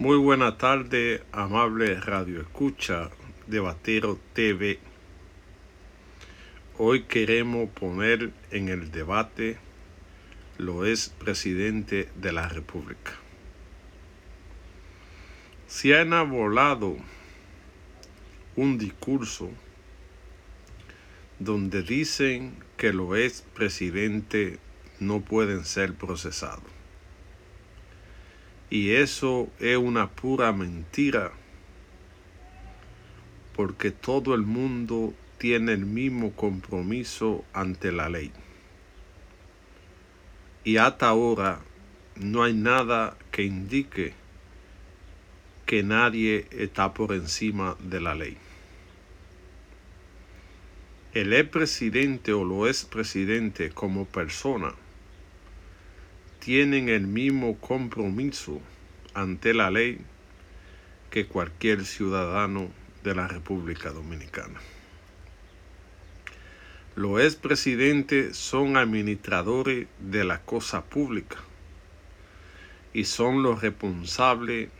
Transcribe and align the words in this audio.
Muy 0.00 0.16
buena 0.16 0.56
tarde, 0.56 1.22
amable 1.30 2.00
Radio 2.00 2.40
Escucha 2.40 3.10
de 3.46 3.60
Batero 3.60 4.18
TV. 4.32 4.78
Hoy 6.78 7.02
queremos 7.02 7.68
poner 7.68 8.32
en 8.50 8.70
el 8.70 8.92
debate 8.92 9.58
lo 10.56 10.86
es 10.86 11.10
presidente 11.10 12.08
de 12.14 12.32
la 12.32 12.48
República. 12.48 13.12
Se 15.66 15.94
ha 15.94 16.00
enarbolado 16.00 16.96
un 18.56 18.78
discurso 18.78 19.50
donde 21.38 21.82
dicen 21.82 22.54
que 22.78 22.94
lo 22.94 23.16
es 23.16 23.42
presidente 23.52 24.60
no 24.98 25.20
pueden 25.20 25.66
ser 25.66 25.92
procesados. 25.92 26.79
Y 28.70 28.92
eso 28.92 29.48
es 29.58 29.76
una 29.76 30.08
pura 30.08 30.52
mentira, 30.52 31.32
porque 33.56 33.90
todo 33.90 34.32
el 34.32 34.42
mundo 34.42 35.12
tiene 35.38 35.72
el 35.72 35.86
mismo 35.86 36.30
compromiso 36.32 37.44
ante 37.52 37.90
la 37.90 38.08
ley. 38.08 38.30
Y 40.62 40.76
hasta 40.76 41.08
ahora 41.08 41.60
no 42.14 42.44
hay 42.44 42.52
nada 42.52 43.16
que 43.32 43.42
indique 43.42 44.12
que 45.66 45.82
nadie 45.82 46.46
está 46.52 46.94
por 46.94 47.12
encima 47.12 47.76
de 47.80 48.00
la 48.00 48.14
ley. 48.14 48.36
El 51.12 51.32
expresidente 51.32 52.32
o 52.32 52.44
lo 52.44 52.68
expresidente 52.68 53.70
como 53.70 54.04
persona 54.04 54.74
tienen 56.40 56.88
el 56.88 57.06
mismo 57.06 57.58
compromiso 57.58 58.60
ante 59.14 59.52
la 59.54 59.70
ley 59.70 59.98
que 61.10 61.26
cualquier 61.26 61.84
ciudadano 61.84 62.70
de 63.04 63.14
la 63.14 63.28
República 63.28 63.90
Dominicana. 63.90 64.58
Los 66.96 67.20
expresidentes 67.20 68.36
son 68.36 68.76
administradores 68.76 69.86
de 69.98 70.24
la 70.24 70.40
cosa 70.40 70.84
pública 70.84 71.36
y 72.92 73.04
son 73.04 73.42
los 73.42 73.60
responsables 73.60 74.70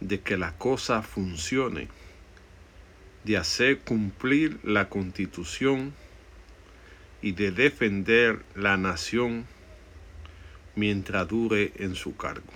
de 0.00 0.20
que 0.20 0.36
la 0.36 0.56
cosa 0.58 1.02
funcione, 1.02 1.88
de 3.24 3.36
hacer 3.36 3.80
cumplir 3.80 4.58
la 4.62 4.88
constitución 4.88 5.92
y 7.20 7.32
de 7.32 7.50
defender 7.52 8.44
la 8.54 8.76
nación 8.76 9.46
mientras 10.74 11.28
dure 11.28 11.72
en 11.76 11.94
su 11.94 12.16
cargo. 12.16 12.52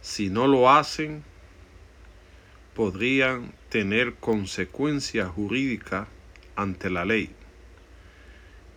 Si 0.00 0.30
no 0.30 0.46
lo 0.46 0.70
hacen, 0.70 1.22
podrían 2.74 3.52
tener 3.68 4.14
consecuencias 4.14 5.28
jurídicas 5.30 6.08
ante 6.56 6.90
la 6.90 7.04
ley 7.04 7.30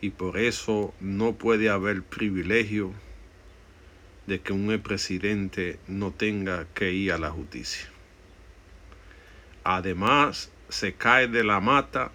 y 0.02 0.12
por 0.12 0.38
eso 0.38 0.94
no 1.00 1.34
puede 1.34 1.70
haber 1.70 2.04
privilegio 2.04 2.94
de 4.28 4.42
que 4.42 4.54
un 4.54 4.80
presidente 4.82 5.80
no 5.88 6.12
tenga 6.12 6.66
que 6.74 6.92
ir 6.92 7.14
a 7.14 7.18
la 7.18 7.32
justicia. 7.32 7.88
Además, 9.64 10.52
se 10.70 10.94
cae 10.94 11.28
de 11.28 11.44
la 11.44 11.60
mata 11.60 12.12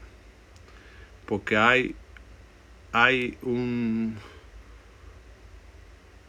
porque 1.26 1.56
hay, 1.56 1.96
hay 2.92 3.36
un 3.42 4.16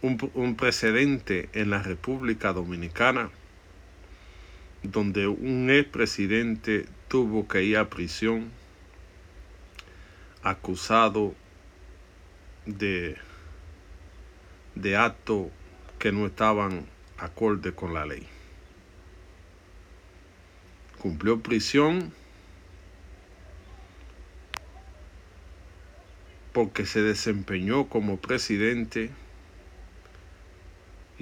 un, 0.03 0.55
precedente 0.55 1.49
en 1.53 1.69
la 1.69 1.81
República 1.81 2.51
Dominicana 2.51 3.29
donde 4.83 5.27
un 5.27 5.69
expresidente 5.71 6.85
tuvo 7.07 7.47
que 7.47 7.63
ir 7.63 7.77
a 7.77 7.89
prisión 7.89 8.51
acusado 10.43 11.33
de, 12.65 13.15
de 14.75 14.97
actos 14.97 15.47
que 15.99 16.11
no 16.11 16.25
estaban 16.25 16.85
acorde 17.17 17.71
con 17.71 17.93
la 17.93 18.05
ley. 18.05 18.27
Cumplió 20.99 21.39
prisión 21.39 22.11
porque 26.51 26.85
se 26.85 27.01
desempeñó 27.01 27.87
como 27.87 28.17
presidente 28.17 29.11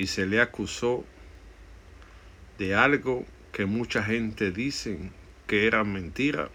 y 0.01 0.07
se 0.07 0.25
le 0.25 0.41
acusó 0.41 1.05
de 2.57 2.73
algo 2.73 3.23
que 3.51 3.67
mucha 3.67 4.01
gente 4.03 4.49
dice 4.49 4.97
que 5.45 5.67
era 5.67 5.83
mentira, 5.83 6.49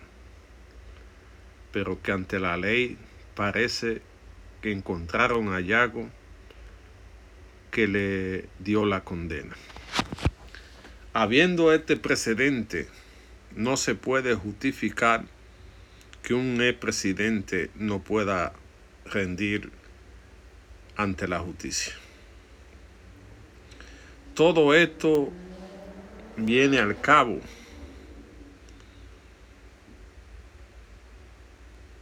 pero 1.71 2.03
que 2.03 2.11
ante 2.11 2.41
la 2.41 2.57
ley 2.57 2.99
parece 3.37 4.03
que 4.63 4.73
encontraron 4.73 5.55
a 5.55 5.61
Yago 5.61 6.11
que 7.71 7.87
le 7.87 8.49
dio 8.59 8.85
la 8.85 9.05
condena. 9.05 9.55
Habiendo 11.13 11.73
este 11.73 11.97
precedente, 11.97 12.89
no 13.55 13.77
se 13.77 13.95
puede 13.95 14.35
justificar 14.35 15.25
que 16.25 16.35
un 16.35 16.61
expresidente 16.61 17.71
no 17.77 18.03
pueda 18.03 18.55
rendir 19.05 19.71
ante 20.97 21.29
la 21.29 21.39
justicia. 21.39 21.95
Todo 24.37 24.75
esto 24.75 25.33
viene 26.37 26.79
al 26.79 27.01
cabo 27.01 27.41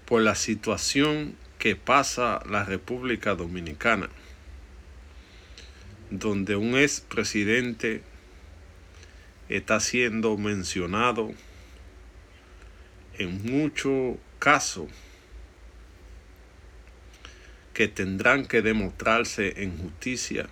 por 0.04 0.20
la 0.20 0.34
situación 0.34 1.36
que 1.60 1.76
pasa 1.76 2.42
la 2.50 2.64
República 2.64 3.36
Dominicana, 3.36 4.08
donde 6.10 6.56
un 6.56 6.76
expresidente 6.76 8.02
está 9.48 9.78
siendo 9.78 10.36
mencionado 10.36 11.30
en 13.16 13.44
muchos 13.44 14.16
casos 14.40 14.88
que 17.72 17.86
tendrán 17.86 18.44
que 18.44 18.60
demostrarse 18.60 19.62
en 19.62 19.78
justicia 19.78 20.48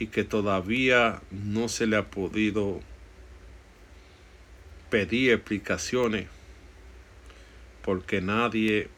y 0.00 0.06
que 0.06 0.24
todavía 0.24 1.20
no 1.30 1.68
se 1.68 1.86
le 1.86 1.96
ha 1.96 2.10
podido 2.10 2.80
pedir 4.88 5.32
explicaciones 5.32 6.26
porque 7.84 8.22
nadie 8.22 8.88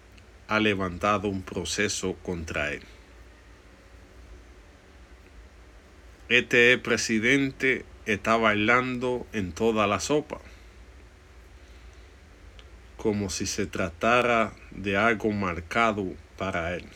ha 0.46 0.60
levantado 0.60 1.28
un 1.28 1.42
proceso 1.42 2.14
contra 2.22 2.72
él. 2.72 2.82
Este 6.28 6.78
presidente 6.78 7.84
está 8.06 8.36
bailando 8.36 9.26
en 9.32 9.50
toda 9.52 9.88
la 9.88 9.98
sopa, 9.98 10.40
como 12.96 13.28
si 13.28 13.46
se 13.46 13.66
tratara 13.66 14.52
de 14.70 14.96
algo 14.96 15.32
marcado 15.32 16.14
para 16.38 16.76
él 16.76 16.86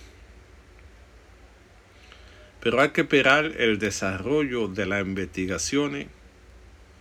pero 2.66 2.81
hay 2.81 2.88
que 2.88 3.03
esperar 3.03 3.53
el 3.59 3.78
desarrollo 3.78 4.66
de 4.66 4.87
las 4.87 5.00
investigaciones 5.00 6.09